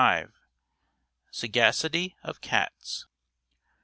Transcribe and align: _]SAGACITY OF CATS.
_]SAGACITY 1.29 2.15
OF 2.23 2.41
CATS. 2.41 3.05